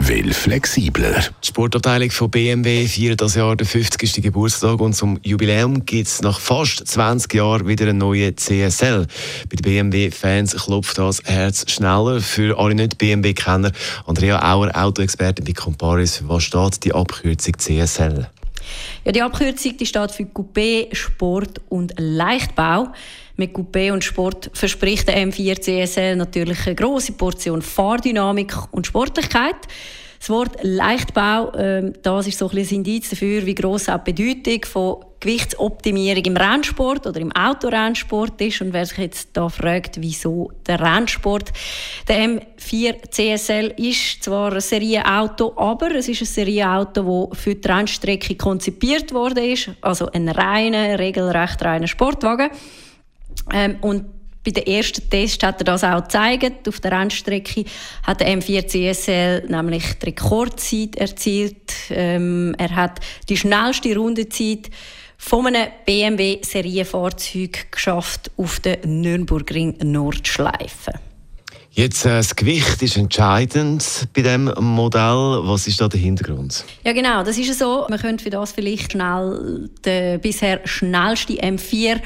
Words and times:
Will 0.00 0.32
flexibler. 0.32 1.20
Die 1.42 1.46
Sportabteilung 1.46 2.10
von 2.10 2.30
BMW 2.30 2.88
feiert 2.88 3.20
das 3.20 3.34
Jahr 3.34 3.54
den 3.54 3.66
50. 3.66 4.22
Geburtstag 4.22 4.80
und 4.80 4.94
zum 4.94 5.20
Jubiläum 5.22 5.84
gibt 5.84 6.08
es 6.08 6.22
nach 6.22 6.40
fast 6.40 6.86
20 6.86 7.34
Jahren 7.34 7.68
wieder 7.68 7.84
eine 7.84 7.94
neue 7.94 8.34
CSL. 8.34 9.06
Bei 9.48 9.56
den 9.56 9.90
BMW-Fans 9.90 10.56
klopft 10.56 10.98
das 10.98 11.22
Herz 11.24 11.70
schneller. 11.70 12.20
Für 12.20 12.58
alle 12.58 12.74
nicht 12.74 12.98
BMW-Kenner, 12.98 13.72
Andrea 14.06 14.52
Auer, 14.52 14.70
Autoexpertin 14.74 15.44
bei 15.44 15.52
Comparis, 15.52 16.22
was 16.26 16.44
steht 16.44 16.82
die 16.84 16.94
Abkürzung 16.94 17.58
CSL? 17.58 18.28
Ja, 19.04 19.12
die 19.12 19.22
Abkürzung 19.22 19.76
die 19.76 19.86
steht 19.86 20.10
für 20.10 20.24
Coupé, 20.24 20.94
Sport 20.94 21.60
und 21.68 21.94
Leichtbau. 21.98 22.88
Mit 23.36 23.54
Coupé 23.54 23.92
und 23.92 24.04
Sport 24.04 24.50
verspricht 24.52 25.08
der 25.08 25.16
M4 25.16 25.60
CSL 25.60 26.16
natürlich 26.16 26.66
eine 26.66 26.74
große 26.74 27.12
Portion 27.12 27.62
Fahrdynamik 27.62 28.54
und 28.72 28.86
Sportlichkeit. 28.86 29.56
Das 30.20 30.28
Wort 30.28 30.58
Leichtbau, 30.60 31.50
äh, 31.52 31.92
das 32.02 32.26
ist 32.26 32.38
so 32.38 32.50
ein, 32.50 32.58
ein 32.58 32.68
Indiz 32.68 33.08
dafür, 33.08 33.46
wie 33.46 33.54
gross 33.54 33.88
auch 33.88 34.04
die 34.04 34.12
Bedeutung 34.12 34.64
von 34.66 35.04
Gewichtsoptimierung 35.18 36.24
im 36.24 36.36
Rennsport 36.36 37.06
oder 37.06 37.20
im 37.20 37.32
Autorennsport 37.32 38.38
ist. 38.42 38.60
Und 38.60 38.74
wer 38.74 38.84
sich 38.84 38.98
jetzt 38.98 39.30
da 39.32 39.48
fragt, 39.48 40.00
wieso 40.02 40.52
der 40.66 40.78
Rennsport, 40.78 41.50
der 42.06 42.16
M4 42.18 43.10
CSL 43.10 43.74
ist 43.78 44.22
zwar 44.22 44.52
ein 44.52 44.60
Serienauto, 44.60 45.54
aber 45.56 45.94
es 45.94 46.06
ist 46.08 46.20
ein 46.20 46.26
Serienauto, 46.26 47.28
das 47.30 47.38
für 47.38 47.54
die 47.54 47.66
Rennstrecke 47.66 48.34
konzipiert 48.34 49.14
worden 49.14 49.44
ist. 49.44 49.70
Also 49.80 50.10
ein 50.10 50.28
reiner, 50.28 50.98
regelrecht 50.98 51.62
reiner 51.62 51.88
Sportwagen. 51.88 52.50
Ähm, 53.52 53.76
und 53.80 54.19
bei 54.44 54.52
den 54.52 54.66
ersten 54.66 55.08
Tests 55.10 55.44
hat 55.44 55.60
er 55.60 55.64
das 55.64 55.84
auch 55.84 56.02
gezeigt. 56.02 56.66
Auf 56.66 56.80
der 56.80 56.92
Rennstrecke 56.92 57.64
hat 58.04 58.20
der 58.20 58.28
M4 58.28 58.66
CSL 58.66 59.46
nämlich 59.48 59.84
die 59.98 60.06
Rekordzeit 60.06 60.96
erzielt. 60.96 61.72
Ähm, 61.90 62.54
er 62.56 62.74
hat 62.74 63.00
die 63.28 63.36
schnellste 63.36 63.94
Rundezeit 63.94 64.70
von 65.18 65.46
einem 65.46 65.68
BMW-Serienfahrzeug 65.84 67.70
geschafft 67.70 68.30
auf 68.38 68.60
der 68.60 68.78
Nürburgring 68.86 69.76
Nordschleife. 69.82 70.94
Jetzt, 71.72 72.04
äh, 72.04 72.08
das 72.08 72.34
Gewicht 72.34 72.82
ist 72.82 72.96
entscheidend 72.96 74.08
bei 74.14 74.22
dem 74.22 74.52
Modell. 74.58 75.40
Was 75.44 75.68
ist 75.68 75.80
da 75.80 75.88
der 75.88 76.00
Hintergrund? 76.00 76.64
Ja, 76.84 76.92
genau. 76.92 77.22
Das 77.22 77.38
ist 77.38 77.56
so. 77.56 77.86
Man 77.88 77.98
könnte 78.00 78.24
für 78.24 78.30
das 78.30 78.52
vielleicht 78.52 78.92
schnell 78.92 79.70
den 79.84 80.20
bisher 80.20 80.60
schnellste 80.64 81.34
M4 81.34 82.00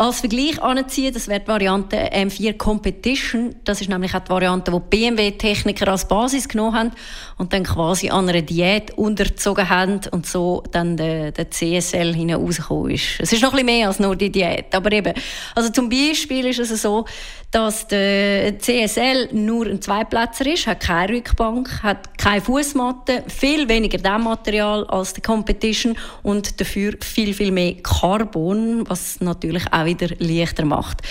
als 0.00 0.20
Vergleich 0.20 0.62
anziehen, 0.62 1.12
das 1.12 1.28
wäre 1.28 1.40
die 1.40 1.48
Variante 1.48 1.96
M4 1.98 2.56
Competition. 2.56 3.54
Das 3.64 3.82
ist 3.82 3.90
nämlich 3.90 4.14
auch 4.14 4.20
die 4.20 4.30
Variante, 4.30 4.72
die 4.72 4.78
BMW-Techniker 4.78 5.88
als 5.88 6.08
Basis 6.08 6.48
genommen 6.48 6.74
haben 6.74 6.90
und 7.36 7.52
dann 7.52 7.64
quasi 7.64 8.08
an 8.08 8.26
einer 8.26 8.40
Diät 8.40 8.96
unterzogen 8.96 9.68
haben 9.68 10.00
und 10.10 10.24
so 10.24 10.62
dann 10.72 10.96
der, 10.96 11.32
der 11.32 11.50
CSL 11.50 12.14
hinausgekommen 12.14 12.92
ist. 12.92 13.20
Es 13.20 13.30
ist 13.34 13.42
noch 13.42 13.52
ein 13.52 13.56
bisschen 13.56 13.78
mehr 13.78 13.88
als 13.88 14.00
nur 14.00 14.16
die 14.16 14.32
Diät. 14.32 14.74
Aber 14.74 14.90
eben, 14.90 15.12
also 15.54 15.68
zum 15.68 15.90
Beispiel 15.90 16.46
ist 16.46 16.60
es 16.60 16.80
so, 16.80 17.04
dass 17.50 17.88
der 17.88 18.58
CSL 18.60 19.30
nur 19.32 19.66
ein 19.66 19.82
Zweiplätzer 19.82 20.46
ist, 20.46 20.68
hat 20.68 20.80
keine 20.80 21.14
Rückbank, 21.14 21.82
hat 21.82 22.16
keine 22.16 22.40
Fußmatte, 22.40 23.24
viel 23.26 23.68
weniger 23.68 23.98
Dämmmaterial 23.98 24.86
als 24.86 25.14
die 25.14 25.20
Competition 25.20 25.96
und 26.22 26.60
dafür 26.60 26.94
viel, 27.00 27.34
viel 27.34 27.50
mehr 27.50 27.74
Carbon, 27.82 28.88
was 28.88 29.20
natürlich 29.20 29.64
auch 29.72 29.84
wieder 29.84 30.08
leichter 30.18 30.64
macht. 30.64 31.02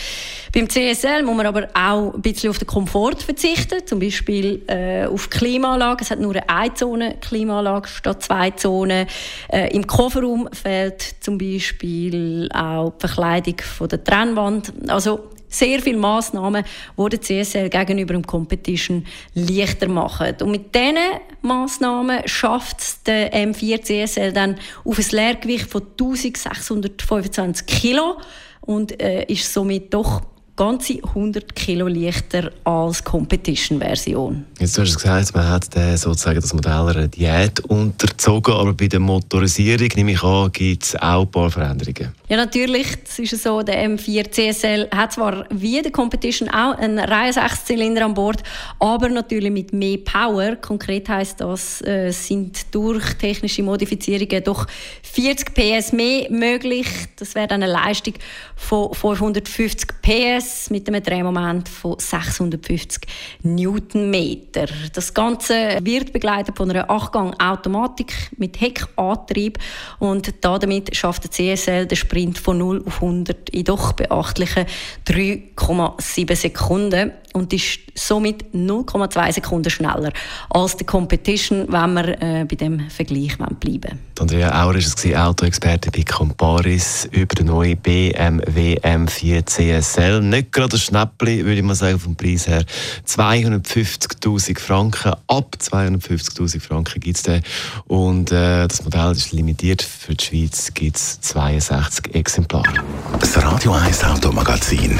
Beim 0.53 0.69
CSL 0.69 1.24
muss 1.24 1.36
man 1.36 1.46
aber 1.46 1.68
auch 1.74 2.13
ein 2.13 2.22
bisschen 2.22 2.50
auf 2.50 2.58
den 2.58 2.68
Komfort 2.68 3.22
verzichten, 3.22 3.86
zum 3.86 4.00
Beispiel 4.00 4.63
äh, 4.68 5.06
auf 5.06 5.30
Klimaanlage. 5.30 6.03
Es 6.03 6.12
hat 6.12 6.19
nur 6.19 6.36
eine 6.36 6.50
Einzone-Klimaanlage 6.50 7.90
statt 7.90 8.24
zwei 8.24 8.52
Zonen. 8.52 9.08
Äh, 9.50 9.75
Im 9.75 9.86
Kofferraum 9.86 10.47
fehlt 10.53 11.16
zum 11.19 11.38
Beispiel 11.38 12.50
auch 12.53 12.94
die 12.94 13.08
Verkleidung 13.08 13.58
von 13.59 13.90
der 13.90 14.03
Trennwand. 14.03 14.74
Also 14.88 15.30
sehr 15.50 15.82
viele 15.82 15.98
Massnahmen, 15.98 16.64
die 16.98 17.10
der 17.10 17.22
CSL 17.22 17.70
gegenüber 17.70 18.14
dem 18.14 18.26
Competition 18.26 19.06
leichter 19.34 19.88
machen. 19.88 20.36
Und 20.42 20.52
mit 20.52 20.74
diesen 20.76 20.98
Massnahmen 21.42 22.22
schafft 22.26 23.08
der 23.08 23.34
M4 23.34 23.82
CSL 23.82 24.32
dann 24.32 24.56
auf 24.86 24.98
ein 24.98 25.06
Leergewicht 25.12 25.70
von 25.70 25.82
1625 25.82 27.66
Kilo 27.66 28.18
und 28.62 29.02
äh, 29.02 29.26
ist 29.26 29.52
somit 29.52 29.94
doch 29.94 30.22
ganze 30.59 31.02
100 31.02 31.56
Kilo 31.56 31.88
leichter 31.88 32.52
als 32.66 33.02
Competition-Version. 33.02 34.44
Jetzt 34.59 34.78
hast 34.78 34.92
du 34.92 34.96
gesagt, 34.96 35.34
man 35.34 35.47
hat 35.47 35.70
sozusagen 35.96 36.42
das 36.42 36.53
Modell 36.53 36.74
einer 36.74 37.08
Diät 37.08 37.62
unterzogen, 37.62 38.53
aber 38.53 38.74
bei 38.74 38.88
der 38.88 39.00
Motorisierung, 39.00 39.88
nehme 39.96 40.12
ich 40.12 40.22
an, 40.22 40.52
gibt 40.52 40.84
es 40.84 40.96
auch 40.98 41.22
ein 41.22 41.31
paar 41.31 41.50
Veränderungen. 41.50 42.14
Ja, 42.28 42.36
natürlich. 42.36 42.88
Es 43.08 43.19
ist 43.19 43.42
so, 43.42 43.62
der 43.62 43.90
M4 43.90 44.30
CSL 44.30 44.90
hat 44.94 45.14
zwar 45.14 45.46
wie 45.50 45.81
der 45.81 45.94
Competition 45.94 46.50
auch 46.50 46.78
einen 46.78 47.00
Reihe 47.00 47.31
6-Zylinder 47.31 48.03
an 48.03 48.14
Bord, 48.14 48.44
aber 48.80 49.08
natürlich 49.08 49.52
mit 49.52 49.72
mehr 49.72 50.00
Power. 50.00 50.58
Konkret 50.58 51.08
heißt 51.08 51.40
das, 51.40 51.81
äh, 51.84 52.12
sind 52.12 52.75
durch 52.75 53.14
technische 53.14 53.64
Modifizierungen 53.64 54.44
doch 54.44 54.68
40 55.03 55.53
PS 55.53 55.94
mehr 55.94 56.30
möglich. 56.30 56.88
Das 57.16 57.34
wäre 57.34 57.48
dann 57.48 57.64
eine 57.64 57.72
Leistung 57.72 58.16
von 58.58 58.94
450 58.94 59.88
PS 60.02 60.49
PS 60.50 60.70
mit 60.70 60.88
einem 60.88 61.04
Drehmoment 61.04 61.70
von 61.70 61.96
650 61.98 63.02
Newtonmeter. 63.44 64.66
Das 64.94 65.14
Ganze 65.14 65.78
wird 65.82 66.12
begleitet 66.14 66.58
von 66.58 66.70
einer 66.70 66.90
Achtgang-Automatik 66.90 68.32
mit 68.38 68.60
Heckantrieb 68.60 69.60
und 70.00 70.34
damit 70.42 70.96
schafft 70.96 71.24
der 71.24 71.32
CSL 71.32 71.86
den 71.86 71.96
Sprint 71.96 72.38
von 72.38 72.58
0 72.58 72.84
auf 72.86 72.96
100 72.96 73.50
in 73.50 73.64
doch 73.64 73.94
beachtlichen 73.94 74.66
3,7 75.08 76.36
Sekunden 76.36 77.12
und 77.39 77.53
ist 77.53 77.79
somit 77.95 78.45
0,2 78.53 79.33
Sekunden 79.33 79.69
schneller 79.69 80.11
als 80.50 80.77
die 80.77 80.85
Competition, 80.85 81.66
wenn 81.69 81.94
wir 81.94 82.22
äh, 82.22 82.45
bei 82.45 82.55
dem 82.55 82.89
Vergleich 82.89 83.38
bleiben 83.59 84.00
Andrea 84.19 84.50
Auer 84.51 84.73
war 84.73 84.75
es, 84.75 85.16
Autoexperte 85.16 85.91
bei 85.91 86.03
Comparis 86.03 87.07
über 87.11 87.35
den 87.35 87.47
neuen 87.47 87.77
BMW 87.77 88.77
M4 88.79 89.45
CSL. 89.45 90.22
Nicht 90.22 90.51
gerade 90.51 90.75
ein 90.75 90.79
Schnäppchen, 90.79 91.45
würde 91.45 91.55
ich 91.55 91.63
mal 91.63 91.73
sagen, 91.73 92.00
vom 92.00 92.17
Preis 92.17 92.45
her. 92.45 92.66
250'000 93.07 94.59
Franken, 94.59 95.13
ab 95.27 95.56
250'000 95.57 96.59
Franken 96.59 97.00
gibt 97.00 97.16
es 97.16 97.23
den. 97.23 97.41
Und 97.88 98.31
äh, 98.33 98.67
das 98.67 98.83
Modell 98.83 99.11
ist 99.13 99.31
limitiert. 99.31 99.81
Für 99.81 100.16
die 100.16 100.25
Schweiz 100.25 100.73
gibt 100.73 100.97
es 100.97 101.21
62 101.21 102.13
Exemplare. 102.13 102.83
Das 103.19 103.41
Radio 103.41 103.71
1 103.71 104.03
Automagazin, 104.03 105.00